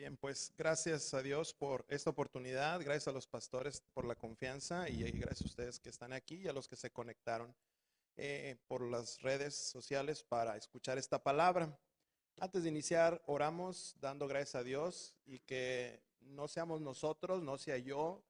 [0.00, 4.88] Bien, pues gracias a Dios por esta oportunidad, gracias a los pastores por la confianza
[4.88, 7.54] y gracias a ustedes que están aquí y a los que se conectaron
[8.16, 11.78] eh, por las redes sociales para escuchar esta palabra.
[12.38, 17.76] Antes de iniciar, oramos dando gracias a Dios y que no seamos nosotros, no sea
[17.76, 18.22] yo,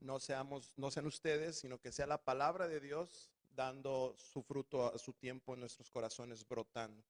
[0.00, 4.94] no seamos, no sean ustedes, sino que sea la palabra de Dios dando su fruto
[4.94, 7.02] a su tiempo en nuestros corazones brotando.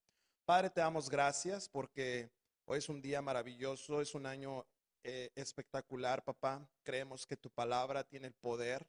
[0.45, 2.29] Padre, te damos gracias porque
[2.67, 4.65] Hoy es un día maravilloso, es un año
[5.03, 6.67] eh, espectacular, papá.
[6.81, 8.87] Creemos que tu palabra tiene el poder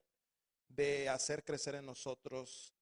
[0.67, 2.73] de hacer crecer en nosotros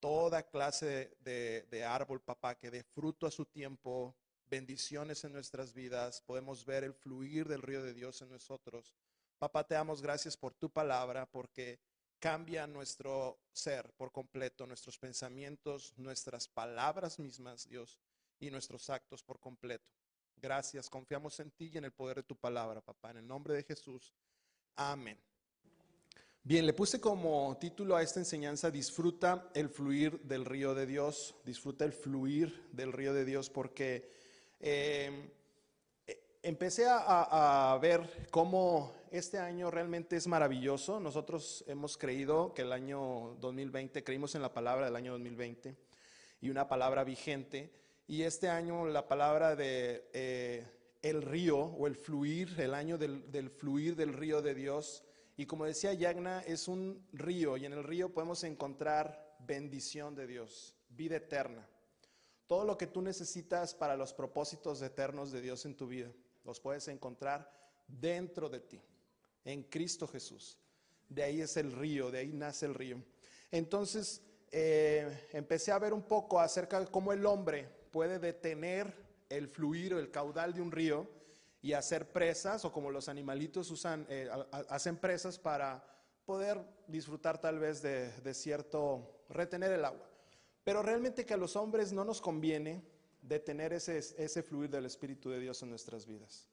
[0.00, 5.72] toda clase de, de, árbol, papá, que dé fruto a su tiempo, bendiciones en nuestras
[5.72, 6.20] vidas.
[6.22, 8.96] Podemos ver el fluir del río de Dios en nosotros.
[9.38, 11.78] Papá, te damos gracias por tu palabra, porque
[12.18, 18.00] cambia nuestro ser por completo, nuestros pensamientos, nuestras palabras mismas, Dios,
[18.40, 19.99] y nuestros actos por completo.
[20.40, 23.10] Gracias, confiamos en ti y en el poder de tu palabra, papá.
[23.10, 24.14] En el nombre de Jesús.
[24.76, 25.18] Amén.
[26.42, 31.34] Bien, le puse como título a esta enseñanza, disfruta el fluir del río de Dios,
[31.44, 34.10] disfruta el fluir del río de Dios, porque
[34.58, 35.28] em,
[36.06, 40.98] e, empecé a, ver cómo este año realmente es maravilloso.
[40.98, 45.76] Nosotros hemos creído que el año 2020, creímos en la palabra del año 2020
[46.40, 47.70] y una palabra vigente.
[48.10, 50.66] Y este año la palabra de eh,
[51.00, 55.04] el río o el fluir, el año del, del, fluir del río de Dios.
[55.36, 60.26] Y como decía Yagna, es un río y en el río podemos encontrar bendición de
[60.26, 61.64] Dios, vida eterna.
[62.48, 66.10] Todo lo que tú necesitas para los propósitos eternos de Dios en tu vida,
[66.44, 67.48] los puedes encontrar
[67.86, 68.82] dentro de ti,
[69.44, 70.58] en Cristo Jesús.
[71.08, 73.00] De ahí es el río, de ahí nace el río.
[73.52, 74.20] Entonces,
[74.50, 78.92] eh, empecé a ver un poco acerca de cómo el hombre puede detener
[79.28, 81.08] el fluir o el caudal de un río
[81.62, 84.28] y hacer presas, o como los animalitos usan, eh,
[84.68, 85.84] hacen presas para
[86.24, 90.08] poder disfrutar tal vez de, de cierto, retener el agua.
[90.64, 92.82] Pero realmente que a los hombres no nos conviene
[93.22, 96.48] detener ese, ese fluir del Espíritu de Dios en nuestras vidas.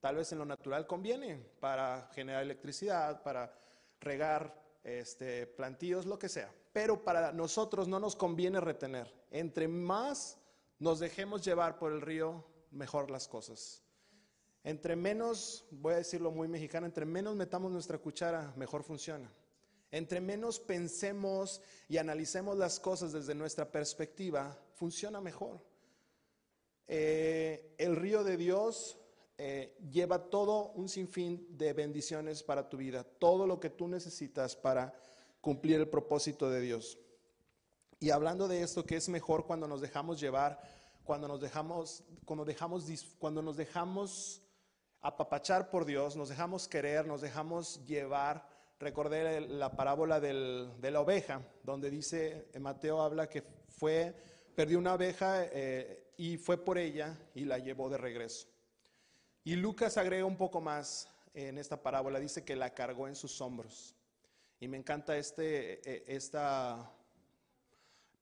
[0.00, 3.52] Tal vez en lo natural conviene para generar electricidad, para
[4.00, 6.52] regar este, plantíos, lo que sea.
[6.72, 9.12] Pero para nosotros no nos conviene retener.
[9.30, 10.37] Entre más
[10.78, 13.82] nos dejemos llevar por el río, mejor las cosas.
[14.64, 19.32] Entre menos, voy a decirlo muy mexicano, entre menos metamos nuestra cuchara, mejor funciona.
[19.90, 25.60] Entre menos pensemos y analicemos las cosas desde nuestra perspectiva, funciona mejor.
[26.86, 28.98] Eh, el río de Dios
[29.38, 34.56] eh, lleva todo un sinfín de bendiciones para tu vida, todo lo que tú necesitas
[34.56, 34.94] para
[35.40, 36.98] cumplir el propósito de Dios.
[38.00, 40.60] Y hablando de esto, que es mejor cuando nos dejamos llevar,
[41.02, 42.84] cuando nos dejamos, cuando dejamos,
[43.18, 44.42] cuando nos dejamos
[45.00, 48.48] apapachar por Dios, nos dejamos querer, nos dejamos llevar.
[48.78, 54.14] Recordé la parábola de la oveja, donde dice, Mateo habla que fue,
[54.54, 58.46] perdió una oveja eh, y fue por ella y la llevó de regreso.
[59.42, 63.40] Y Lucas agrega un poco más en esta parábola, dice que la cargó en sus
[63.40, 63.96] hombros.
[64.60, 66.92] Y me encanta este, eh, esta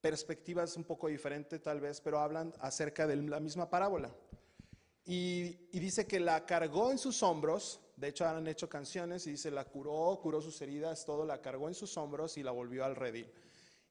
[0.07, 4.15] perspectivas un poco diferentes tal vez, pero hablan acerca de la misma parábola.
[5.05, 9.51] Y, dice que la cargó en sus hombros, de hecho han hecho canciones y dice
[9.51, 12.95] la curó, curó sus heridas, todo la cargó en sus hombros y la volvió al
[12.95, 13.33] redil.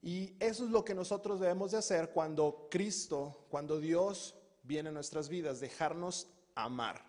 [0.02, 4.94] Y eso es lo que nosotros debemos de hacer cuando Cristo, cuando Dios viene a
[4.94, 7.06] nuestras vidas, dejarnos amar.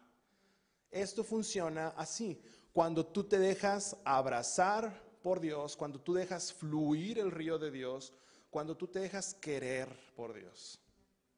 [0.90, 7.30] Esto funciona así, cuando tú te dejas abrazar por Dios, cuando tú dejas fluir el
[7.30, 8.12] río de Dios,
[8.50, 10.80] cuando tú te dejas querer por Dios.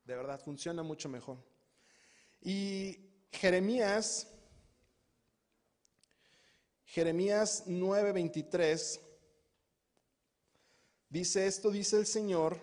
[0.05, 1.39] De verdad, funciona mucho mejor.
[2.41, 2.97] Y
[3.33, 4.29] Jeremías,
[6.85, 9.01] Jeremías 9:23,
[11.09, 12.59] dice esto, dice el Señor,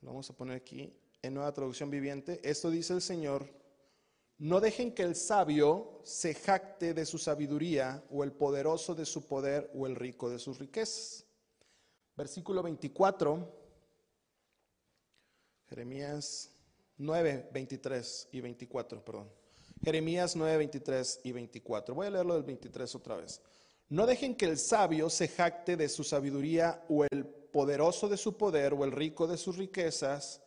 [0.00, 0.92] lo vamos a poner aquí
[1.22, 3.48] en nueva traducción viviente, esto dice el Señor,
[4.38, 9.26] no dejen que el sabio se jacte de su sabiduría o el poderoso de su
[9.26, 11.27] poder o el rico de sus riquezas
[12.18, 13.48] versículo 24,
[15.68, 16.50] Jeremías
[16.96, 19.30] 9, 23 y 24, perdón.
[19.84, 21.94] Jeremías 9, 23 y 24.
[21.94, 23.40] Voy a leerlo del 23 otra vez.
[23.88, 28.36] No dejen que el sabio se jacte de su sabiduría o el poderoso de su
[28.36, 30.42] poder o el rico de sus riquezas.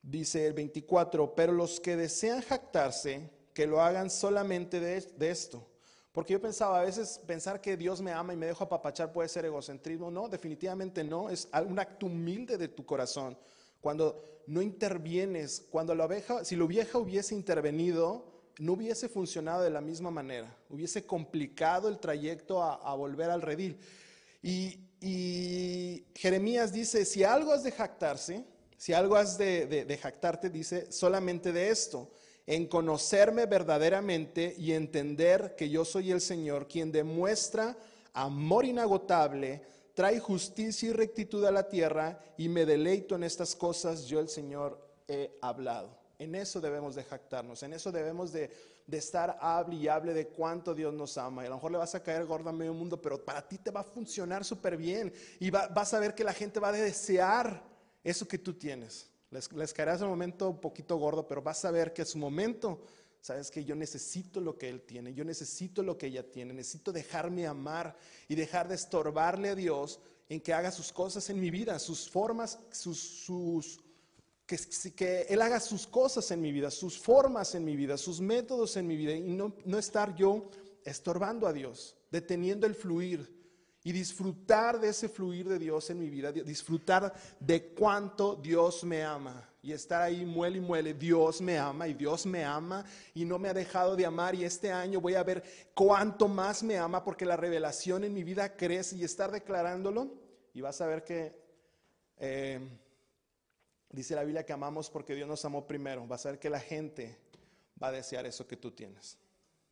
[0.00, 5.66] Dice el 24, pero los que desean jactarse, que lo hagan solamente de, de esto
[6.12, 9.28] porque yo pensaba, a veces pensar que Dios me ama y me dejo apapachar puede
[9.28, 10.10] ser egocentrismo.
[10.10, 11.28] No, definitivamente no.
[11.30, 13.36] Es un acto humilde de tu corazón.
[13.80, 18.24] Cuando no intervienes, cuando la oveja, si la oveja hubiese intervenido,
[18.58, 23.78] no hubiese funcionado de la misma manera, hubiese complicado el trayecto a, volver al redil.
[24.42, 24.84] Y,
[26.16, 28.44] Jeremías dice, si algo has de jactarse,
[28.76, 32.10] si algo has de jactarte, dice, solamente de esto,
[32.48, 37.76] en conocerme verdaderamente y entender que yo soy el Señor, quien demuestra
[38.14, 39.60] amor inagotable,
[39.92, 44.30] trae justicia y rectitud a la tierra y me deleito en estas cosas, yo el
[44.30, 45.94] Señor he hablado.
[46.18, 48.50] En eso debemos de jactarnos, en eso debemos de,
[48.90, 51.42] estar hable y hable de cuánto Dios nos ama.
[51.42, 53.58] Y a lo mejor le vas a caer gordo a medio mundo, pero para ti
[53.58, 56.72] te va a funcionar súper bien y vas a ver que la gente va a
[56.72, 57.62] desear
[58.02, 59.10] eso que tú tienes.
[59.30, 62.18] Les, les caerá ese momento un poquito gordo, pero vas a ver que es su
[62.18, 62.80] momento,
[63.20, 66.92] sabes que yo necesito lo que Él tiene, yo necesito lo que ella tiene, necesito
[66.92, 67.96] dejarme amar
[68.28, 72.08] y dejar de estorbarle a Dios en que haga sus cosas en mi vida, sus
[72.08, 73.80] formas, sus, sus
[74.46, 74.58] que,
[74.94, 78.76] que, Él haga sus cosas en mi vida, sus formas en mi vida, sus métodos
[78.76, 80.50] en mi vida y no, no estar yo
[80.84, 83.37] estorbando a Dios, deteniendo el fluir
[83.88, 89.02] y disfrutar de ese fluir de Dios en mi vida, disfrutar de cuánto Dios me
[89.02, 93.24] ama y estar ahí muele y muele, Dios me ama y Dios me ama y
[93.24, 95.42] no me ha dejado de amar y este año voy a ver
[95.72, 100.12] cuánto más me ama porque la revelación en mi vida crece y estar declarándolo
[100.52, 101.34] y vas a ver que
[102.18, 102.60] eh,
[103.88, 106.60] dice la Biblia que amamos porque Dios nos amó primero, vas a ver que la
[106.60, 107.16] gente
[107.82, 109.16] va a desear eso que tú tienes,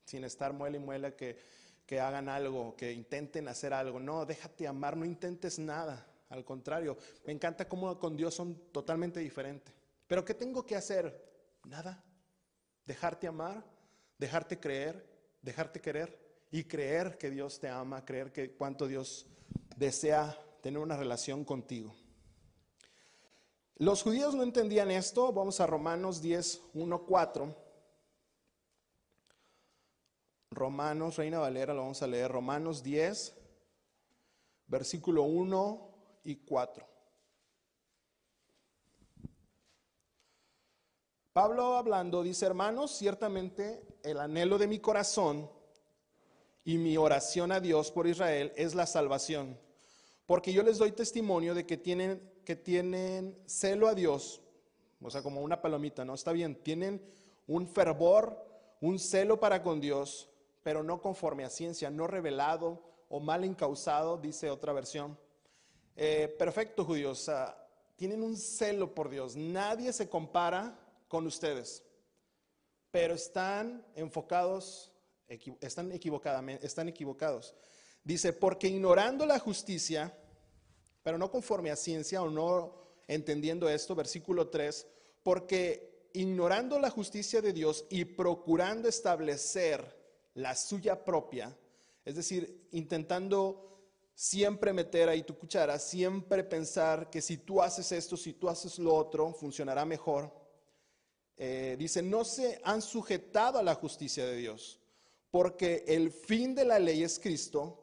[0.06, 4.00] sin estar muele y muele que que hagan algo, que intenten hacer algo.
[4.00, 6.06] No, déjate amar, no intentes nada.
[6.28, 9.72] Al contrario, me encanta cómo con Dios son totalmente diferentes.
[10.06, 11.24] Pero ¿qué tengo que hacer?
[11.64, 12.02] Nada.
[12.84, 13.64] Dejarte amar,
[14.18, 15.06] dejarte creer,
[15.40, 16.18] dejarte querer
[16.50, 19.26] y creer que Dios te ama, creer que cuánto Dios
[19.76, 21.94] desea tener una relación contigo.
[23.76, 25.32] Los judíos no entendían esto.
[25.32, 27.65] Vamos a Romanos 10, 1, 4.
[30.56, 33.36] Romanos, Reina Valera, lo vamos a leer, Romanos 10,
[34.66, 36.88] versículo 1 y 4.
[41.34, 45.50] Pablo hablando dice, hermanos, ciertamente el anhelo de mi corazón
[46.64, 49.60] y mi oración a Dios por Israel es la salvación,
[50.24, 54.40] porque yo les doy testimonio de que tienen, que tienen celo a Dios,
[55.02, 56.14] o sea, como una palomita, ¿no?
[56.14, 57.02] Está bien, tienen
[57.46, 58.42] un fervor,
[58.80, 60.30] un celo para con Dios,
[60.66, 65.16] pero no conforme a ciencia, no revelado o mal encausado, dice otra versión.
[65.94, 67.30] Eh, perfecto, judíos,
[67.94, 69.36] tienen un celo por Dios.
[69.36, 70.76] Nadie se compara
[71.06, 71.84] con ustedes,
[72.90, 74.92] pero están enfocados,
[75.60, 77.54] están equivocadamente, están equivocados.
[78.02, 80.18] Dice, porque ignorando la justicia,
[81.04, 82.74] pero no conforme a ciencia o no
[83.06, 84.84] entendiendo esto, versículo 3,
[85.22, 89.95] porque ignorando la justicia de Dios y procurando establecer
[90.36, 91.56] la suya propia,
[92.04, 93.66] es decir, intentando
[94.14, 98.78] siempre meter ahí tu cuchara, siempre pensar que si tú haces esto, si tú haces
[98.78, 100.32] lo otro, funcionará mejor.
[101.38, 104.78] Eh, dice, no se han sujetado a la justicia de Dios,
[105.30, 107.82] porque el fin de la ley es Cristo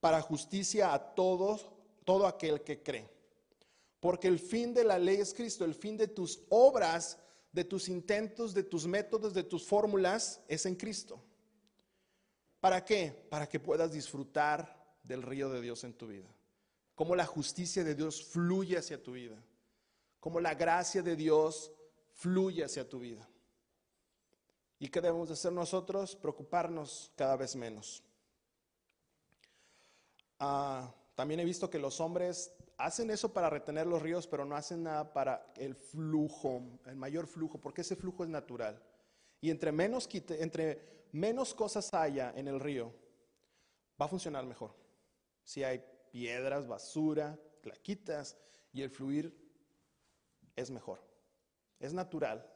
[0.00, 1.66] para justicia a todos,
[2.04, 3.08] todo aquel que cree.
[4.00, 7.18] Porque el fin de la ley es Cristo, el fin de tus obras,
[7.52, 11.22] de tus intentos, de tus métodos, de tus fórmulas, es en Cristo.
[12.60, 13.26] ¿Para qué?
[13.30, 16.28] Para que puedas disfrutar del río de Dios en tu vida.
[16.94, 19.36] Cómo la justicia de Dios fluye hacia tu vida.
[20.18, 21.70] Cómo la gracia de Dios
[22.14, 23.28] fluye hacia tu vida.
[24.78, 26.16] ¿Y qué debemos de hacer nosotros?
[26.16, 28.02] Preocuparnos cada vez menos.
[30.38, 34.54] Ah, también he visto que los hombres hacen eso para retener los ríos, pero no
[34.54, 38.82] hacen nada para el flujo, el mayor flujo, porque ese flujo es natural.
[39.40, 42.92] Y entre menos, entre menos cosas haya en el río,
[44.00, 44.74] va a funcionar mejor.
[45.42, 48.36] Si hay piedras, basura, claquitas
[48.72, 49.34] y el fluir
[50.54, 51.00] es mejor.
[51.80, 52.46] Es natural.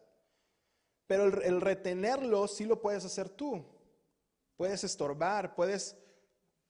[1.06, 3.64] Pero el, retenerlo sí lo puedes hacer tú.
[4.56, 5.96] Puedes estorbar, puedes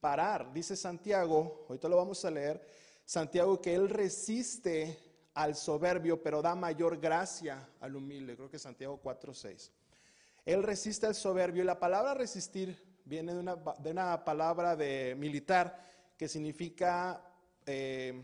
[0.00, 0.52] parar.
[0.52, 2.64] Dice Santiago, ahorita lo vamos a leer,
[3.04, 4.98] Santiago que él resiste
[5.34, 8.36] al soberbio, pero da mayor gracia al humilde.
[8.36, 9.72] Creo que Santiago 4:6.
[10.44, 15.84] Él resiste al soberbio y la palabra resistir viene de una, palabra de militar
[16.16, 17.22] que significa
[17.66, 18.22] eh,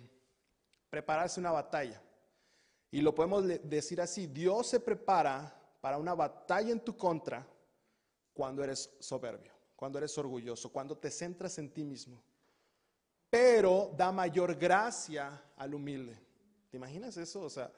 [0.90, 2.02] prepararse una batalla.
[2.90, 7.46] Y lo podemos decir así, Dios se prepara para una batalla en tu contra
[8.32, 12.22] cuando eres soberbio, cuando eres orgulloso, cuando te centras en ti mismo.
[13.28, 16.18] Pero da mayor gracia al humilde.
[16.70, 17.42] ¿Te imaginas eso?
[17.42, 17.72] O sea,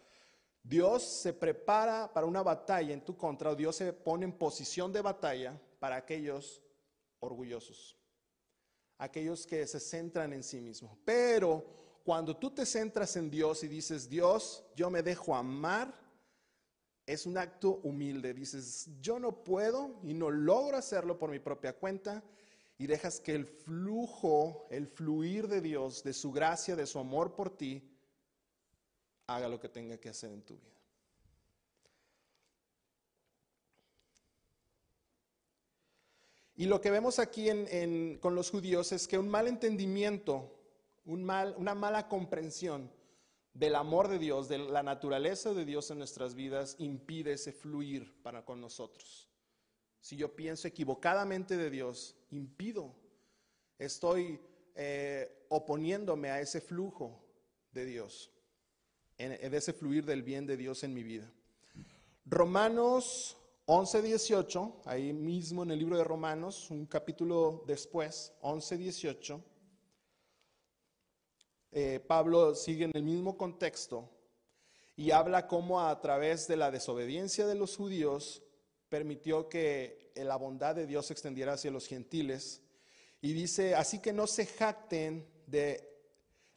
[0.62, 4.92] Dios se prepara para una batalla en tu contra, o Dios se pone en posición
[4.92, 6.62] de batalla para aquellos
[7.20, 7.96] orgullosos,
[8.98, 10.96] aquellos que se centran en sí mismos.
[11.04, 11.64] Pero
[12.04, 15.94] cuando tú te centras en Dios y dices, Dios, yo me dejo amar,
[17.06, 18.34] es un acto humilde.
[18.34, 22.22] Dices, yo no puedo y no logro hacerlo por mi propia cuenta
[22.76, 27.34] y dejas que el flujo, el fluir de Dios, de su gracia, de su amor
[27.34, 27.82] por ti,
[29.28, 30.78] haga lo que tenga que hacer en tu vida.
[36.56, 37.48] Y lo que vemos aquí
[38.20, 40.58] con los judíos es que un mal entendimiento,
[41.04, 42.90] un mal, una mala comprensión
[43.54, 48.20] del amor de Dios, de la naturaleza de Dios en nuestras vidas, impide ese fluir
[48.22, 49.28] para con nosotros.
[50.00, 52.92] Si yo pienso equivocadamente de Dios, impido,
[53.78, 54.40] estoy
[54.74, 57.24] eh, oponiéndome a ese flujo
[57.70, 58.32] de Dios,
[59.18, 61.30] de ese fluir del bien de Dios en mi vida.
[62.24, 69.44] Romanos 11, 18, ahí mismo en el libro de Romanos, un capítulo después, 11, 18,
[71.72, 74.08] eh, Pablo sigue en el mismo contexto
[74.96, 78.42] y habla cómo a través de la desobediencia de los judíos
[78.88, 82.62] permitió que la bondad de Dios se extendiera hacia los gentiles.
[83.20, 85.87] Y dice, así que no se jacten de,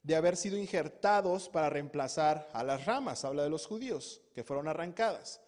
[0.03, 4.67] de haber sido injertados para reemplazar a las ramas, habla de los judíos, que fueron
[4.67, 5.41] arrancadas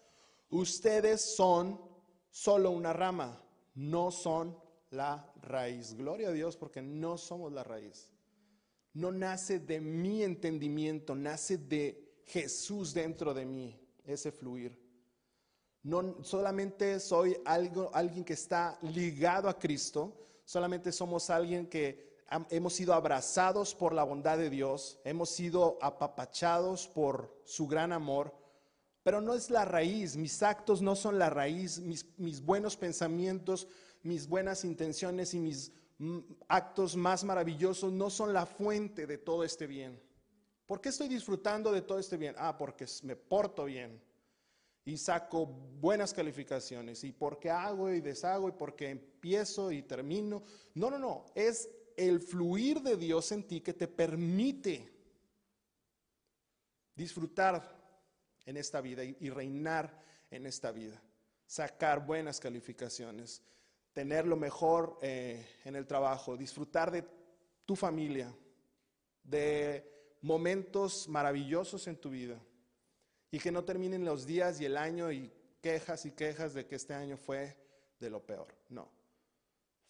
[0.54, 1.80] Ustedes son
[2.30, 3.42] solo una rama,
[3.74, 4.56] no son
[4.90, 5.94] la raíz.
[5.94, 8.12] Gloria a Dios porque no somos la raíz.
[8.92, 14.80] No nace de mi entendimiento, nace de Jesús dentro de mí, ese fluir.
[15.82, 22.13] No solamente soy algo, alguien que está ligado a Cristo, solamente somos alguien que
[22.50, 28.34] hemos sido abrazados por la bondad de Dios, hemos sido apapachados por su gran amor,
[29.02, 33.68] pero no es la raíz, mis actos no son la raíz, mis, buenos pensamientos,
[34.02, 39.44] mis buenas intenciones y mis mm, actos más maravillosos no son la fuente de todo
[39.44, 40.00] este bien.
[40.66, 42.34] ¿Por qué estoy disfrutando de todo este bien?
[42.38, 44.00] Ah, porque me porto bien
[44.86, 50.42] y saco buenas calificaciones y porque hago y deshago y porque empiezo y termino.
[50.74, 54.92] No, no, no, es el fluir de Dios en ti que te permite
[56.94, 57.74] disfrutar
[58.46, 61.00] en esta vida y, reinar en esta vida.
[61.46, 63.42] Sacar buenas calificaciones,
[63.92, 67.04] tener lo mejor eh, en el trabajo, disfrutar de
[67.64, 68.34] tu familia,
[69.22, 72.40] de momentos maravillosos en tu vida
[73.30, 76.76] y que no terminen los días y el año y quejas y quejas de que
[76.76, 77.56] este año fue
[77.98, 78.54] de lo peor.
[78.68, 78.90] No.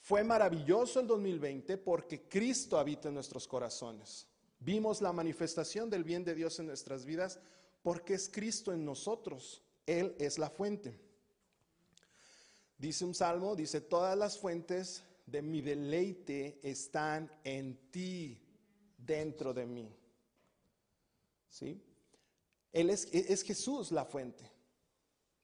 [0.05, 4.27] Fue maravilloso el 2020 porque Cristo habita en nuestros corazones.
[4.61, 7.41] Vimos la manifestación del bien de Dios en nuestras vidas
[7.83, 9.63] porque es Cristo en nosotros.
[9.87, 11.01] Él es la fuente.
[12.77, 18.39] Dice un salmo, dice, todas las fuentes de mi deleite están en ti,
[18.99, 19.97] dentro de mí.
[21.49, 21.83] ¿Sí?
[22.75, 24.53] Él es, es Jesús la fuente.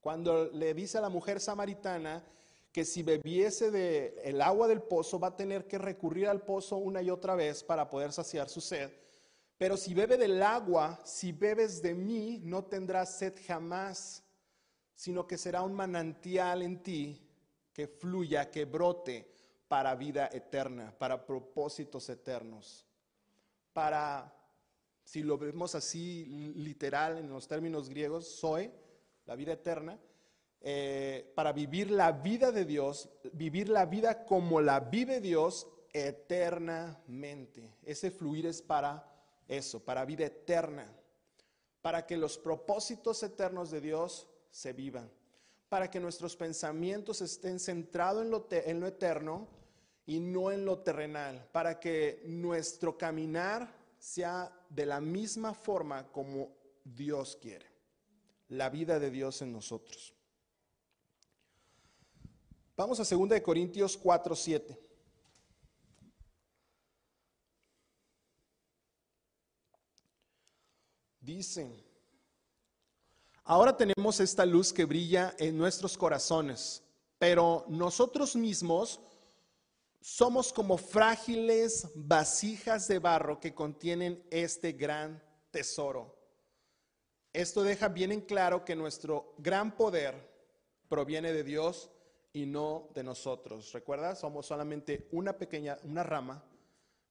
[0.03, 2.23] Cuando le dice a la mujer samaritana
[2.73, 6.77] que si bebiese del el agua del pozo va a tener que recurrir al pozo
[6.77, 8.91] una y otra vez para poder saciar su sed,
[9.59, 14.25] pero si bebe del agua, si bebes de mí, no tendrás sed jamás,
[14.95, 17.27] sino que será un manantial en ti
[17.73, 19.31] que fluya, que brote
[19.69, 22.87] para vida eterna, para propósitos eternos,
[23.73, 24.35] para,
[25.05, 26.25] si lo vemos así
[26.57, 28.71] literal en los términos griegos, soy,
[29.27, 29.99] la vida eterna,
[30.63, 37.75] eh, para vivir la vida de Dios, vivir la vida como la vive Dios eternamente.
[37.83, 39.11] Ese fluir es para
[39.49, 40.87] eso, para vida eterna,
[41.81, 45.11] para que los propósitos eternos de Dios se vivan,
[45.71, 49.49] para que nuestros pensamientos estén centrados en lo, en lo eterno
[50.05, 56.55] y no en lo terrenal, para que nuestro caminar sea de la misma forma como
[56.85, 57.67] Dios quiere,
[58.49, 60.20] la vida de Dios en nosotros.
[62.81, 64.81] Vamos a 2 Corintios 4, 7.
[71.21, 71.85] Dicen,
[73.45, 76.83] ahora tenemos esta luz que brilla en nuestros corazones,
[77.19, 78.99] pero nosotros mismos
[80.01, 86.17] somos como frágiles vasijas de barro que contienen este gran tesoro.
[87.35, 90.15] Esto deja bien en claro que nuestro gran poder
[90.89, 91.91] proviene de Dios
[92.33, 93.73] y no de nosotros.
[93.73, 96.45] Recuerda, somos solamente una pequeña, una rama,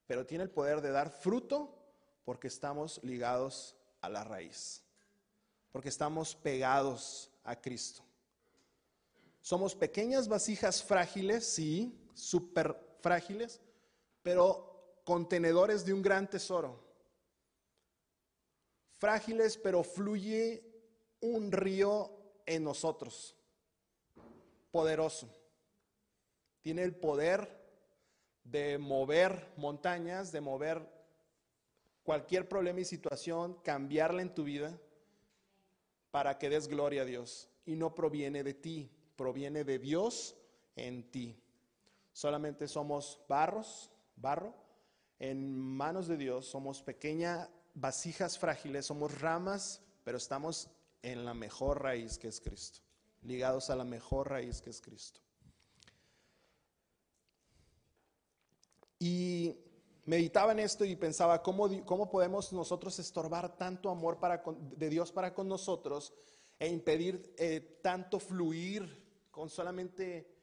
[0.07, 1.75] pero tiene el poder de dar fruto
[2.23, 4.83] porque estamos ligados a la raíz.
[5.71, 8.01] porque estamos pegados a Cristo.
[9.41, 13.61] Somos pequeñas vasijas frágiles, sí, súper frágiles,
[14.21, 16.83] pero contenedores de un gran tesoro.
[18.97, 20.63] Frágiles, pero fluye
[21.21, 22.11] un río
[22.45, 23.35] en nosotros,
[24.71, 25.29] poderoso.
[26.61, 27.59] Tiene el poder
[28.43, 30.87] de mover montañas, de mover
[32.03, 34.79] cualquier problema y situación, cambiarla en tu vida
[36.11, 37.49] para que des gloria a Dios.
[37.65, 40.35] Y no proviene de ti, proviene de Dios
[40.75, 41.39] en ti.
[42.13, 44.55] Solamente somos barros, barro,
[45.19, 50.69] en manos de Dios, somos pequeñas vasijas frágiles, somos ramas, pero estamos
[51.01, 52.79] en la mejor raíz que es Cristo,
[53.21, 55.21] ligados a la mejor raíz que es Cristo.
[58.99, 59.55] Y
[60.05, 64.19] meditaba en esto y pensaba, ¿cómo, cómo podemos nosotros estorbar tanto amor
[64.75, 66.13] de Dios para con nosotros
[66.57, 70.35] e impedir eh, tanto fluir con solamente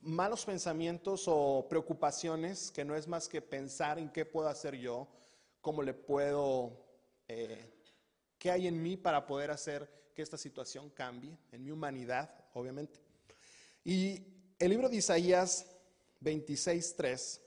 [0.00, 5.08] malos pensamientos o preocupaciones, que no es más que pensar en qué puedo hacer yo,
[5.62, 6.84] cómo le puedo,
[7.26, 7.72] eh,
[8.38, 13.00] qué hay en mí para poder hacer que esta situación cambie, en mi humanidad, obviamente.
[13.84, 14.22] Y
[14.58, 15.66] el libro de Isaías
[16.20, 17.40] 26.3,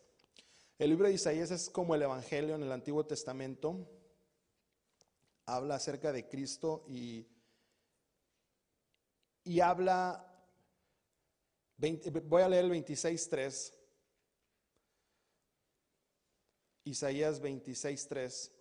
[0.80, 3.90] el libro de Isaías es como el Evangelio en el Antiguo Testamento,
[5.46, 7.26] habla acerca de Cristo y,
[9.44, 10.28] y habla
[11.78, 13.74] voy a leer el 26.3.
[16.86, 18.52] Isaías 26.3.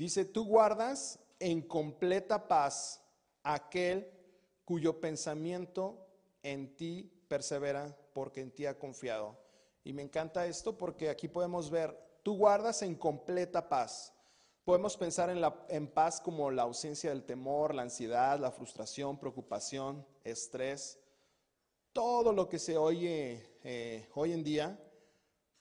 [0.00, 3.04] Dice, tú guardas en completa paz
[3.42, 4.10] aquel
[4.64, 6.06] cuyo pensamiento
[6.42, 9.38] en ti persevera porque en ti ha confiado.
[9.84, 14.14] Y me encanta esto porque aquí podemos ver, tú guardas en completa paz.
[14.64, 19.18] Podemos pensar en, la, en paz como la ausencia del temor, la ansiedad, la frustración,
[19.18, 20.98] preocupación, estrés,
[21.92, 24.82] todo lo que se oye eh, hoy en día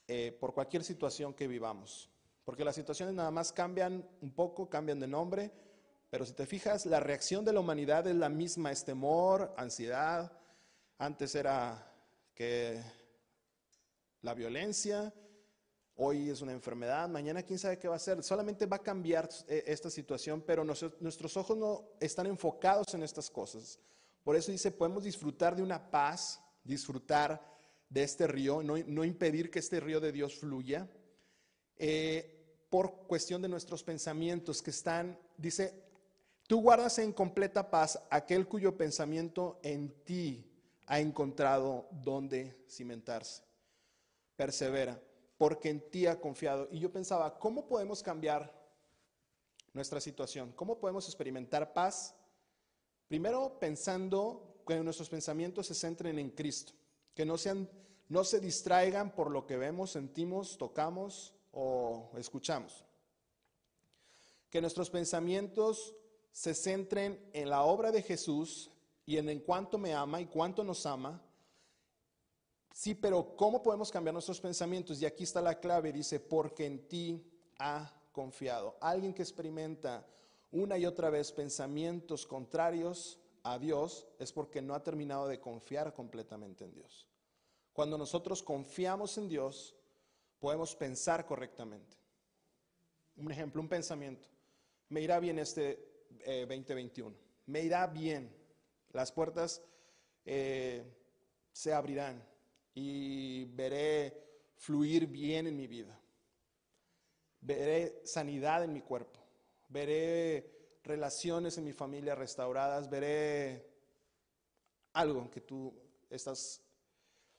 [0.08, 2.10] eh, por cualquier situación que vivamos.
[2.50, 5.52] Porque las situaciones nada más cambian un poco, cambian de nombre,
[6.10, 10.32] pero si te fijas, la reacción de la humanidad es la misma, es temor, ansiedad.
[10.98, 11.94] Antes era
[12.34, 12.82] que
[14.24, 15.14] la violencia,
[15.98, 18.24] Hoy es una enfermedad, mañana quién sabe qué va a ser.
[18.24, 23.30] Solamente va a cambiar eh, esta situación, pero nuestros ojos no están enfocados en estas
[23.30, 23.78] cosas.
[24.24, 27.40] Por eso dice, podemos disfrutar de una paz, disfrutar
[27.88, 30.90] de este río, no, impedir que este río de Dios fluya,
[31.78, 32.39] eh,
[32.70, 35.74] por cuestión de nuestros pensamientos que están, dice,
[36.48, 40.46] tú guardas en completa paz aquel cuyo pensamiento en ti
[40.86, 43.44] ha encontrado donde cimentarse.
[44.36, 45.00] Persevera
[45.40, 46.68] porque en ti ha confiado.
[46.70, 48.54] Y yo pensaba, ¿cómo podemos cambiar
[49.74, 50.52] nuestra situación?
[50.52, 52.14] ¿Cómo podemos experimentar paz?
[53.08, 56.74] Primero pensando que nuestros pensamientos se centren en Cristo,
[57.16, 57.70] que no, sean,
[58.10, 62.86] no se distraigan por lo que vemos, sentimos, tocamos o escuchamos.
[64.50, 65.96] Que nuestros pensamientos
[66.32, 68.72] se centren en la obra de Jesús
[69.06, 71.24] y en, en cuánto me ama y cuánto nos ama
[72.80, 75.02] Sí, pero ¿cómo podemos cambiar nuestros pensamientos?
[75.02, 78.78] Y aquí está la clave, dice, porque en ti ha confiado.
[78.80, 80.08] Alguien que experimenta
[80.52, 85.94] una y otra vez pensamientos contrarios a Dios es porque no ha terminado de confiar
[85.94, 87.06] completamente en Dios.
[87.74, 89.76] Cuando nosotros confiamos en Dios,
[90.40, 91.98] podemos pensar correctamente.
[93.18, 94.28] Un ejemplo, un pensamiento.
[94.90, 95.90] Me irá bien este
[96.26, 97.16] 2021.
[97.16, 98.34] Eh, Me irá bien.
[98.92, 99.62] Las puertas
[100.26, 100.84] eh,
[101.52, 102.24] se abrirán
[102.74, 106.00] y veré fluir bien en mi vida.
[107.42, 109.20] Veré sanidad en mi cuerpo.
[109.68, 112.90] Veré relaciones en mi familia restauradas.
[112.90, 113.66] Veré
[114.94, 115.74] algo que tú
[116.10, 116.62] estás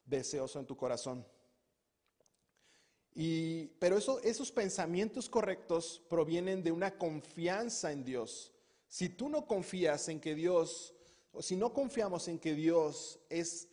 [0.04, 1.26] deseoso en tu corazón.
[3.14, 8.52] Y, pero eso, esos pensamientos correctos provienen de una confianza en Dios.
[8.88, 10.94] Si tú no confías en que Dios,
[11.32, 13.68] o si no confiamos en que Dios es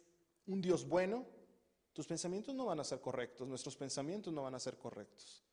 [0.48, 1.26] un Dios bueno,
[1.94, 5.44] tus pensamientos no van a ser correctos, nuestros pensamientos no van a ser correctos.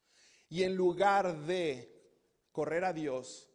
[0.48, 1.90] Y en lugar de
[2.52, 3.48] correr a Dios,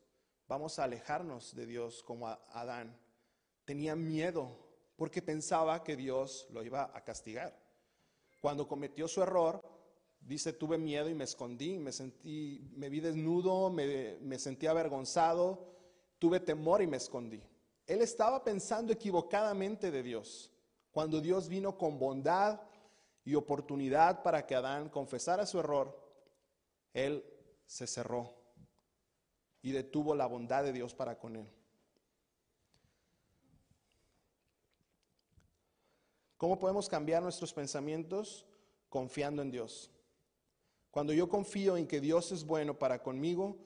[0.48, 3.00] vamos a alejarnos de Dios como Adán.
[3.65, 4.58] Tenía miedo
[4.96, 7.58] porque pensaba que Dios lo iba a castigar.
[8.42, 9.62] Cuando cometió su error,
[10.22, 15.68] dice, tuve miedo y me escondí, me sentí, me vi desnudo, me, me sentí avergonzado,
[16.20, 17.42] tuve temor y me escondí.
[17.88, 20.52] Él estaba pensando equivocadamente de Dios.
[20.92, 22.60] Cuando Dios vino con bondad,
[23.30, 25.96] y oportunidad para que Adán confesara su error,
[26.94, 27.24] él
[27.68, 28.34] se cerró
[29.62, 31.48] y detuvo la bondad de Dios para con él.
[36.38, 38.48] ¿Cómo podemos cambiar nuestros pensamientos?
[38.90, 39.92] Confiando en Dios.
[40.91, 43.58] Cuando yo confío en que Dios es bueno para conmigo,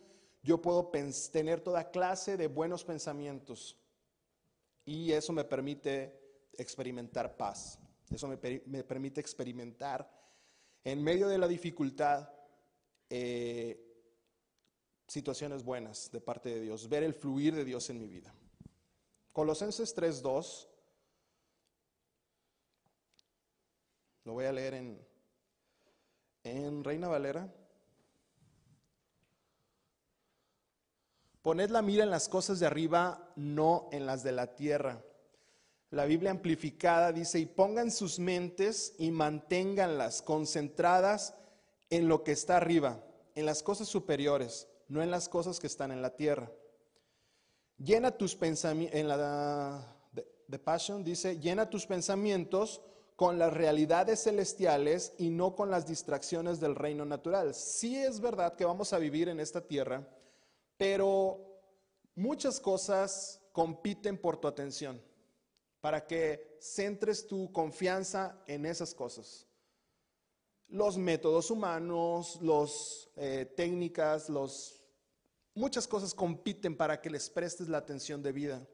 [0.42, 0.92] yo puedo
[1.32, 3.78] tener toda clase de buenos pensamientos
[4.86, 6.20] y eso me permite
[6.58, 7.80] experimentar paz.
[8.10, 10.10] Eso me, permite experimentar
[10.84, 12.30] en medio de la dificultad
[13.10, 13.80] eh,
[15.08, 18.36] situaciones buenas de parte de Dios, ver el fluir de Dios en mi vida.
[19.32, 20.68] Colosenses 3.2,
[24.26, 25.13] lo voy a leer en,
[26.44, 27.52] en Reina Valera.
[31.42, 35.04] Poned la mira en las cosas de arriba, no en las de la tierra.
[35.90, 41.36] La Biblia amplificada dice, y pongan sus mentes y manténganlas concentradas
[41.90, 43.04] en lo que está arriba,
[43.36, 46.52] en las cosas superiores, no en las cosas que están en la tierra.
[47.78, 49.98] Llena tus pensamientos, en la
[50.48, 52.82] de Passion dice, llena tus pensamientos
[53.16, 57.54] con las realidades celestiales y no con las distracciones del reino natural.
[57.54, 60.08] Sí es verdad que vamos a vivir en esta tierra
[60.78, 61.62] pero
[62.16, 65.02] muchas cosas compiten por tu atención
[65.80, 69.48] para que centres tu confianza en esas cosas.
[70.68, 74.82] Los métodos humanos, las eh, técnicas, los,
[75.54, 78.66] muchas cosas compiten para que les prestes la atención debida.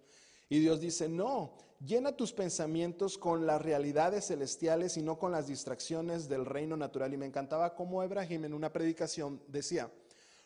[0.50, 5.48] Y Dios dice, no, llena tus pensamientos con las realidades celestiales y no con las
[5.48, 7.14] distracciones del reino natural.
[7.14, 9.92] Y me encantaba cómo Ibrahim en una predicación decía,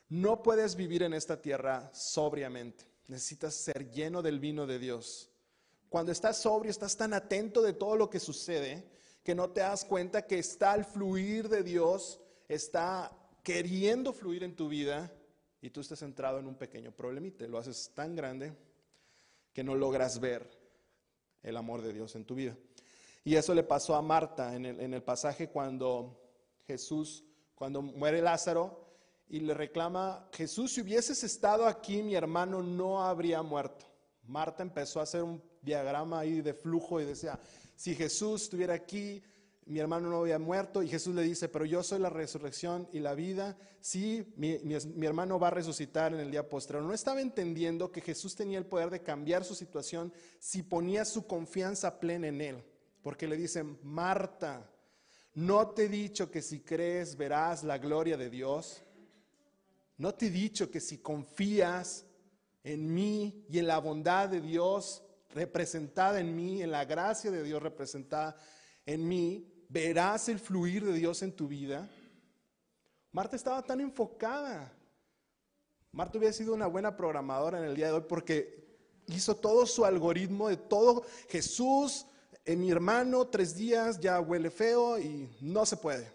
[0.10, 2.86] no puedes vivir en esta tierra sobriamente.
[3.08, 5.30] Necesitas ser lleno del vino de Dios.
[5.90, 8.92] Cuando estás sobrio, estás tan atento de todo lo que sucede
[9.24, 13.12] que no te das cuenta que está el fluir de Dios, está
[13.42, 15.14] queriendo fluir en tu vida
[15.62, 17.48] y tú estás centrado en un pequeño problemita.
[17.48, 18.54] Lo haces tan grande
[19.54, 20.50] que no logras ver
[21.42, 22.58] el amor de Dios en tu vida.
[23.24, 26.20] Y eso le pasó a Marta en el, en el pasaje cuando
[26.68, 27.24] Jesús,
[27.56, 28.84] cuando muere Lázaro,
[29.28, 33.86] y le reclama, Jesús, si hubieses estado aquí, mi hermano no habría muerto.
[34.24, 37.40] Marta empezó a hacer un diagrama ahí de flujo y decía,
[37.76, 39.24] si Jesús estuviera aquí,
[39.66, 40.84] mi hermano no había muerto.
[40.84, 43.58] Y Jesús le dice, pero yo soy la resurrección y la vida.
[43.80, 46.84] Sí, mi, mi hermano va a resucitar en el día postrero.
[46.84, 51.26] No estaba entendiendo que Jesús tenía el poder de cambiar su situación si ponía su
[51.26, 52.64] confianza plena en él.
[53.02, 54.70] Porque le dicen, Marta,
[55.34, 58.84] ¿no te he dicho que si crees verás la gloria de Dios?
[59.98, 62.06] ¿No te he dicho que si confías
[62.64, 67.44] en mí y en la bondad de Dios representada en mí, en la gracia de
[67.44, 68.38] Dios representada
[68.86, 71.90] en mí, verás el fluir de Dios en tu vida?
[73.12, 74.72] Marta estaba tan enfocada.
[75.92, 78.64] Marta hubiera sido una buena programadora en el día de hoy porque
[79.08, 81.04] hizo todo su algoritmo de todo.
[81.28, 82.06] Jesús,
[82.46, 86.12] en mi hermano, tres días ya huele feo y no se puede.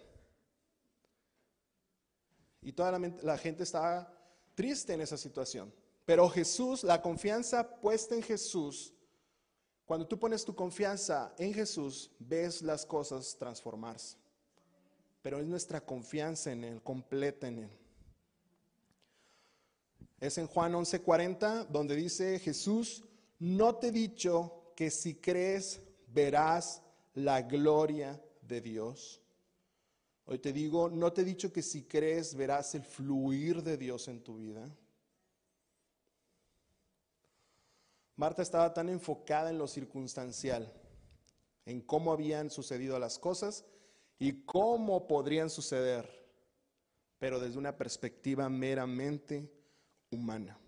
[2.62, 4.12] Y toda la, gente estaba
[4.55, 5.73] triste en esa situación.
[6.05, 8.92] Pero Jesús, la confianza puesta en Jesús,
[9.88, 14.18] cuando tú pones tu confianza en Jesús, ves las cosas transformarse.
[15.22, 17.70] Pero es nuestra confianza en Él, completa en Él.
[20.20, 23.03] Es en Juan 11:40 donde dice Jesús,
[23.38, 26.83] no te he dicho que si crees verás
[27.14, 29.22] la gloria de Dios.
[30.27, 34.07] Hoy te digo, no te he dicho que si crees verás el fluir de Dios
[34.09, 34.68] en tu vida.
[38.19, 40.73] Marta estaba tan enfocada en lo circunstancial,
[41.65, 43.65] en cómo habían sucedido las cosas
[44.19, 46.29] y cómo podrían suceder,
[47.21, 49.49] pero desde una perspectiva meramente
[50.11, 50.59] humana.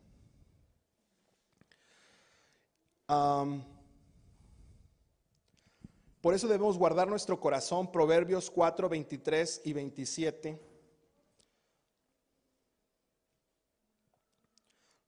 [6.21, 10.61] Por eso debemos guardar nuestro corazón, Proverbios 4, 23 y 27.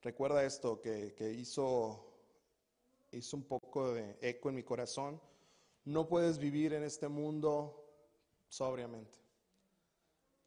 [0.00, 2.11] Recuerda esto que, hizo,
[3.12, 5.20] hizo un poco de eco en mi corazón.
[5.84, 7.84] No puedes vivir en este mundo
[8.48, 9.18] sobriamente,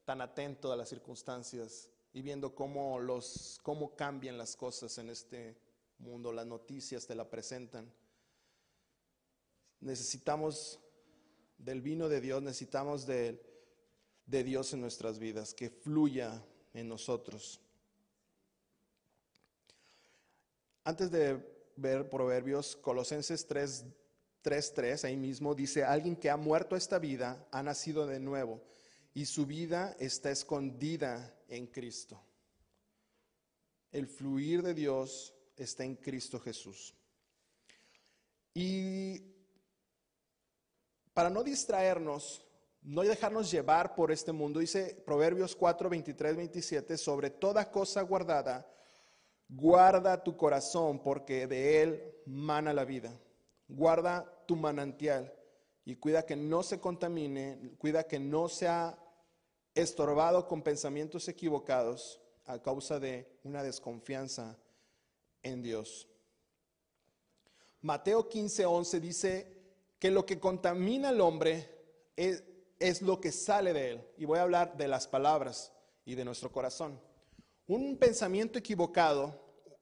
[0.06, 5.58] tan atento a las circunstancias y viendo cómo, los, cómo cambian las cosas en este
[5.98, 7.92] mundo, las noticias te la presentan
[9.86, 10.80] necesitamos
[11.58, 13.42] del vino de Dios, necesitamos de,
[14.26, 17.62] de Dios en nuestras vidas, que fluya en nosotros.
[20.84, 23.86] Antes de ver Proverbios, Colosenses 3,
[24.42, 28.62] 3, ahí mismo dice, alguien que ha muerto esta vida ha nacido de nuevo
[29.14, 32.22] y su vida está escondida en Cristo.
[33.92, 36.94] el fluir de Dios está en Cristo Jesús.
[38.54, 39.22] Y
[41.14, 42.46] para no distraernos,
[42.82, 48.70] no dejarnos llevar por este mundo, dice Proverbios 4, 23, 27, sobre toda cosa guardada,
[49.48, 53.18] guarda tu corazón porque de él mana la vida.
[53.68, 55.34] Guarda tu manantial
[55.84, 58.98] y cuida que no se contamine, cuida que no sea
[59.74, 64.58] estorbado con pensamientos equivocados a causa de una desconfianza
[65.44, 66.08] en Dios.
[67.82, 69.56] Mateo 15, 11 dice
[70.00, 71.70] que lo que contamina al hombre
[72.16, 72.44] es,
[72.80, 74.08] es lo que sale de él.
[74.18, 75.72] Y voy a hablar de las palabras
[76.04, 77.00] y de nuestro corazón.
[77.68, 79.42] Un pensamiento equivocado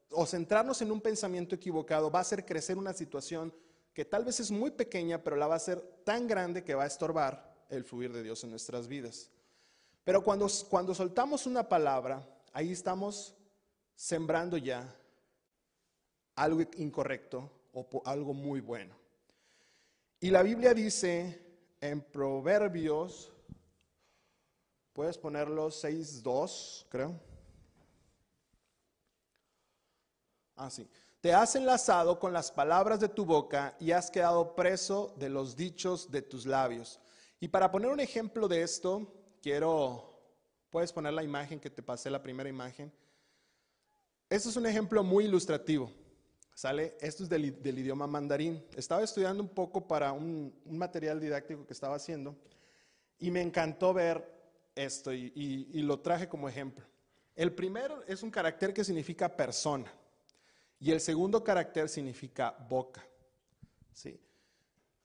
[0.09, 3.53] o centrarnos en un pensamiento equivocado va a hacer crecer una situación
[3.93, 6.83] que tal vez es muy pequeña, pero la va a hacer tan grande que va
[6.83, 9.29] a estorbar el fluir de Dios en nuestras vidas.
[10.03, 13.35] Pero cuando, cuando soltamos una palabra, ahí estamos
[13.95, 14.95] sembrando ya
[16.35, 18.95] algo incorrecto o algo muy bueno.
[20.19, 21.39] Y la Biblia dice
[21.81, 23.31] en Proverbios,
[24.93, 27.32] puedes ponerlo 6.2, creo.
[30.55, 30.87] Ah, sí.
[31.21, 35.55] Te has enlazado con las palabras de tu boca y has quedado preso de los
[35.55, 36.99] dichos de tus labios.
[37.39, 39.09] Y para poner un ejemplo de esto,
[39.41, 40.21] quiero,
[40.69, 42.91] puedes poner la imagen que te pasé, la primera imagen.
[44.29, 45.89] Esto es un ejemplo muy ilustrativo.
[46.53, 46.97] ¿Sale?
[46.99, 48.63] Esto es del, idioma mandarín.
[48.75, 52.35] Estaba estudiando un poco para un, material didáctico que estaba haciendo
[53.17, 54.29] y me encantó ver
[54.75, 56.85] esto y lo traje como ejemplo.
[57.35, 59.91] El primero es un carácter que significa persona.
[60.83, 63.01] Y el segundo carácter significa boca.
[63.93, 64.19] ¿sí?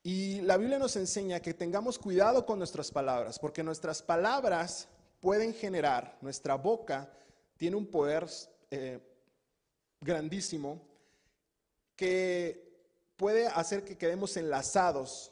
[0.02, 4.88] Y la Biblia nos enseña que tengamos cuidado con nuestras palabras, porque nuestras palabras
[5.20, 7.08] pueden generar, nuestra boca
[7.56, 8.26] tiene un poder
[8.72, 8.98] eh,
[10.00, 10.82] grandísimo
[11.94, 12.82] que
[13.16, 15.30] puede hacer que quedemos enlazados,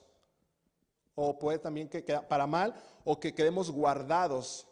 [1.16, 2.72] o puede también que para mal,
[3.04, 4.68] o que quedemos guardados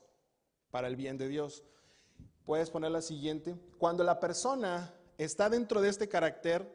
[0.70, 1.64] para el bien de Dios.
[2.44, 3.56] Puedes poner la siguiente.
[3.76, 6.68] Cuando la persona está dentro de este carácter,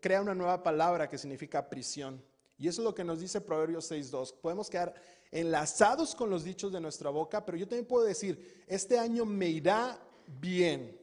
[0.00, 2.22] crea una nueva palabra que significa prisión.
[2.56, 4.34] Y eso es lo que nos dice Proverbios 6.2.
[4.40, 4.94] Podemos quedar
[5.30, 9.48] enlazados con los dichos de nuestra boca, pero yo también puedo decir, este año me
[9.48, 10.98] irá bien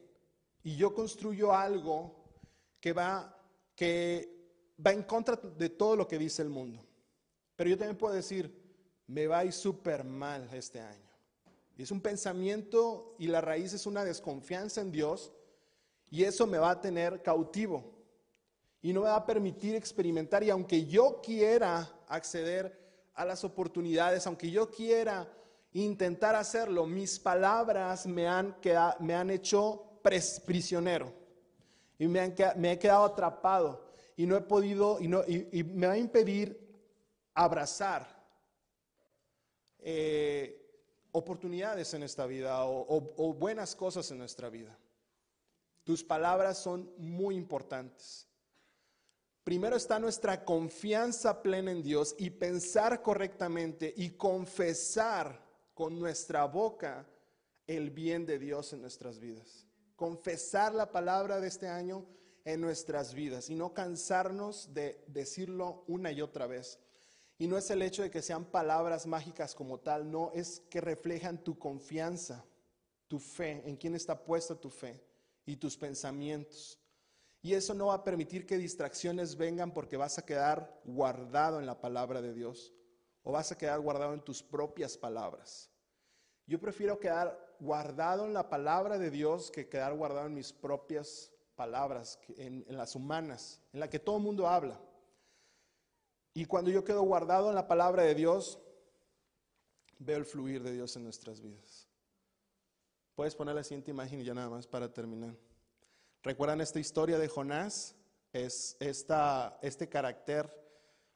[0.62, 2.24] y yo construyo algo
[2.80, 3.40] que va,
[3.74, 4.36] que
[4.84, 6.84] va en contra de todo lo que dice el mundo.
[7.54, 8.52] Pero yo también puedo decir,
[9.06, 11.06] me va a ir súper mal este año.
[11.78, 15.32] Y es un pensamiento y la raíz es una desconfianza en Dios
[16.10, 17.96] y eso me va a tener cautivo
[18.80, 20.44] y no me va a permitir experimentar.
[20.44, 22.78] Y aunque yo quiera acceder
[23.14, 25.28] a las oportunidades, aunque yo quiera
[25.72, 28.56] intentar hacerlo, mis palabras me han,
[29.00, 30.00] me han hecho
[30.44, 31.12] prisionero
[31.98, 35.98] y me, he quedado atrapado y no he podido y, no, y, me va a
[35.98, 36.56] impedir
[37.34, 38.06] abrazar
[39.80, 40.62] eh,
[41.10, 44.78] oportunidades en esta vida o buenas cosas en nuestra vida.
[45.86, 48.26] Tus palabras son muy importantes.
[49.44, 55.40] Primero está nuestra confianza plena en Dios y pensar correctamente y confesar
[55.74, 57.06] con nuestra boca
[57.68, 59.64] el bien de Dios en nuestras vidas.
[59.94, 62.04] Confesar la palabra de este año
[62.44, 66.80] en nuestras vidas y no cansarnos de decirlo una y otra vez.
[67.38, 70.80] Y no es el hecho de que sean palabras mágicas como tal, no, es que
[70.80, 72.44] reflejan tu confianza,
[73.06, 75.00] tu fe, en quién está puesta tu fe
[75.46, 76.78] y tus pensamientos.
[77.40, 81.66] Y eso no va a permitir que distracciones vengan porque vas a quedar guardado en
[81.66, 82.74] la palabra de Dios
[83.22, 85.70] o vas a quedar guardado en tus propias palabras.
[86.46, 91.32] Yo prefiero quedar guardado en la palabra de Dios que quedar guardado en mis propias
[91.56, 94.80] palabras, en, las humanas, en la que todo el mundo habla.
[96.34, 98.60] Y cuando yo quedo guardado en la palabra de Dios,
[99.98, 101.85] veo el fluir de Dios en nuestras vidas.
[103.16, 105.34] Puedes poner la siguiente imagen y ya nada más para terminar.
[106.22, 107.96] ¿Recuerdan esta historia de Jonás?
[108.30, 110.52] Es esta, este carácter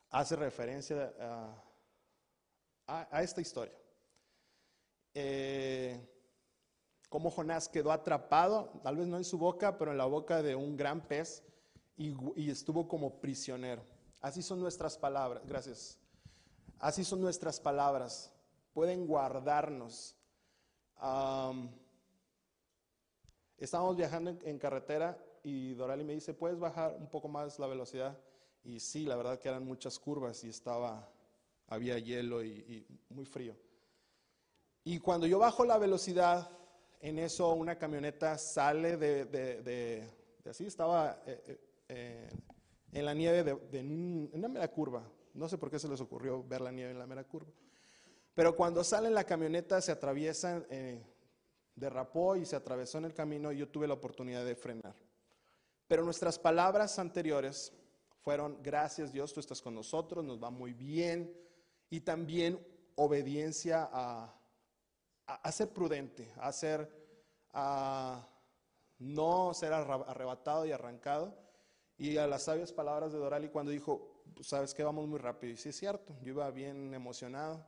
[0.08, 1.14] hace referencia
[2.86, 3.74] a, esta historia.
[5.12, 6.00] Eh,
[7.10, 10.56] cómo Jonás quedó atrapado, tal vez no en su boca, pero en la boca de
[10.56, 11.42] un gran pez
[11.98, 13.84] y, estuvo como prisionero.
[14.22, 15.98] Así son nuestras palabras, gracias.
[16.78, 18.32] Así son nuestras palabras.
[18.72, 20.16] Pueden guardarnos.
[23.60, 28.18] Estábamos viajando en, carretera y Dorali me dice, ¿puedes bajar un poco más la velocidad?
[28.64, 31.08] Y sí, la verdad que eran muchas curvas y estaba,
[31.68, 33.54] había hielo y, muy frío.
[34.82, 36.50] Y cuando yo bajo la velocidad,
[37.00, 40.10] en eso una camioneta sale de, de, de,
[40.42, 42.30] de así, estaba eh, eh, eh,
[42.92, 45.02] en la nieve de, de un- en una mera curva.
[45.34, 47.50] No sé por qué se les ocurrió ver la nieve en la mera curva.
[48.34, 51.02] Pero cuando sale en la camioneta se atraviesa, eh,
[51.74, 54.94] derrapó y se atravesó en el camino y yo tuve la oportunidad de frenar.
[55.86, 57.72] Pero nuestras palabras anteriores
[58.22, 61.36] fueron, gracias Dios, tú estás con nosotros, nos va muy bien.
[61.88, 64.34] Y también obediencia a,
[65.26, 66.88] a, a ser prudente, a ser,
[67.52, 68.28] a
[68.98, 71.34] no ser arrebatado y arrancado.
[71.98, 75.52] Y a las sabias palabras de Dorali cuando dijo, "Pues, sabes que vamos muy rápido.
[75.52, 77.66] Y sí es cierto, yo iba bien emocionado.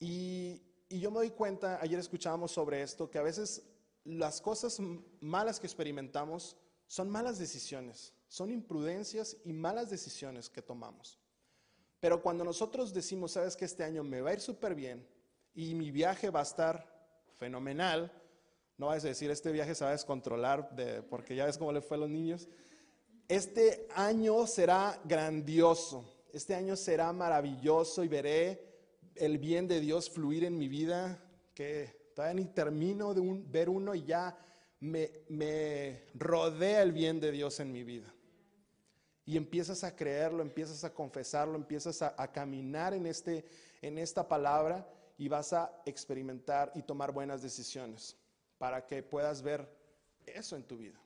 [0.00, 3.62] Y, y yo me doy cuenta, ayer escuchábamos sobre esto, que a veces
[4.04, 4.78] las cosas
[5.20, 11.18] malas que experimentamos son malas decisiones, son imprudencias y malas decisiones que tomamos.
[12.00, 15.06] Pero cuando nosotros decimos, sabes que este año me va a ir súper bien
[15.54, 16.86] y mi viaje va a estar
[17.38, 18.12] fenomenal,
[18.76, 21.72] no vas a decir, este viaje se va a descontrolar de- porque ya ves cómo
[21.72, 22.48] le fue a los niños.
[23.26, 28.67] Este año será grandioso, este año será maravilloso y veré
[29.20, 31.22] el bien de Dios fluir en mi vida,
[31.54, 34.36] que todavía ni termino de ver uno y ya
[34.80, 38.12] me, me rodea el bien de Dios en mi vida.
[39.24, 43.44] Y empiezas a creerlo, empiezas a confesarlo, empiezas a, a caminar en, este,
[43.82, 48.16] en esta palabra y vas a experimentar y tomar buenas decisiones
[48.56, 49.68] para que puedas ver
[50.24, 50.98] eso en tu vida.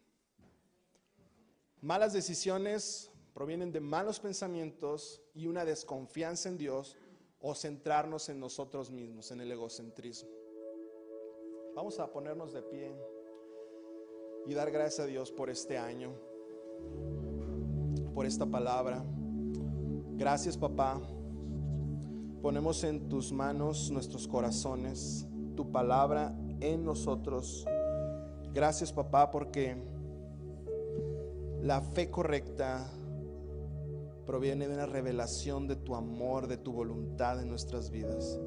[1.81, 6.97] Malas decisiones provienen de malos pensamientos y una desconfianza en Dios
[7.43, 10.31] o centrarnos en nosotros mismos, en el egocentrismo.
[11.75, 12.95] Vamos a ponernos de pie
[14.47, 16.13] y dar gracias a Dios por este año,
[18.15, 19.05] por esta palabra.
[20.13, 21.01] Gracias papá.
[22.41, 25.27] Ponemos en tus manos nuestros corazones,
[25.57, 27.67] tu palabra en nosotros.
[28.53, 29.77] Gracias papá porque
[31.61, 32.89] la fe correcta
[34.27, 38.39] proviene de una revelación de tu amor, de tu voluntad en nuestras vidas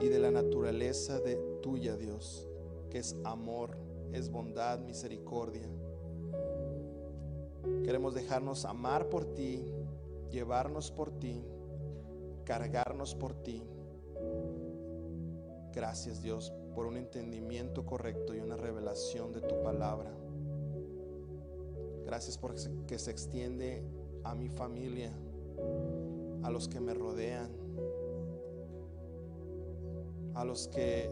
[0.00, 2.48] y de la naturaleza de tuya, Dios,
[2.90, 3.76] que es amor,
[4.12, 5.68] es bondad, misericordia.
[7.84, 9.64] Queremos dejarnos amar por ti,
[10.30, 11.44] llevarnos por ti,
[12.44, 13.62] cargarnos por ti.
[15.72, 20.12] Gracias, Dios, por un entendimiento correcto y una revelación de tu palabra.
[22.04, 22.54] Gracias por
[22.86, 23.82] que se extiende
[24.24, 25.12] a mi familia,
[26.42, 27.50] a los que me rodean,
[30.34, 31.10] a los que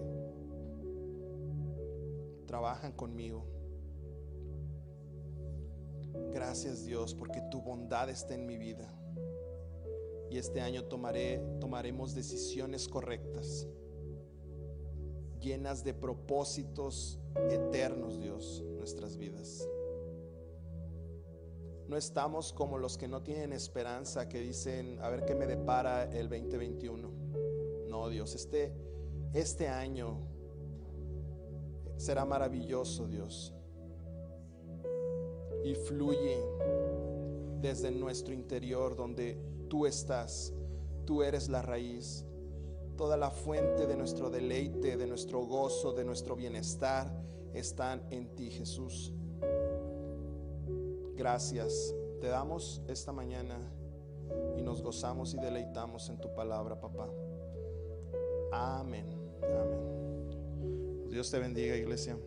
[2.46, 3.44] trabajan conmigo.
[6.32, 8.92] Gracias Dios porque tu bondad está en mi vida.
[10.30, 13.68] Y este año tomaré, tomaremos decisiones correctas,
[15.40, 17.20] llenas de propósitos
[17.50, 19.68] eternos, Dios, nuestras vidas.
[21.92, 26.04] No estamos como los que no tienen esperanza, que dicen, a ver qué me depara
[26.04, 27.10] el 2021.
[27.86, 28.72] No, Dios, este,
[29.34, 30.16] este año
[31.98, 33.52] será maravilloso, Dios.
[35.64, 36.42] Y fluye
[37.60, 40.54] desde nuestro interior donde tú estás.
[41.04, 42.24] Tú eres la raíz.
[42.96, 47.12] Toda la fuente de nuestro deleite, de nuestro gozo, de nuestro bienestar
[47.52, 49.12] están en ti, Jesús.
[51.22, 51.94] Gracias.
[52.20, 53.56] Te damos esta mañana
[54.56, 57.08] y nos gozamos y deleitamos en tu palabra, papá.
[58.50, 59.06] Amén.
[59.40, 61.06] Amén.
[61.08, 62.18] Dios te bendiga, iglesia.